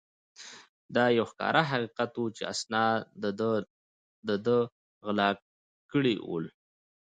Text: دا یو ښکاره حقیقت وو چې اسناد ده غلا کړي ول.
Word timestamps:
دا 0.95 1.05
یو 1.17 1.25
ښکاره 1.31 1.61
حقیقت 1.71 2.11
وو 2.15 2.33
چې 2.35 2.43
اسناد 2.53 3.01
ده 4.47 4.57
غلا 5.05 5.29
کړي 5.91 6.15
ول. 6.29 6.45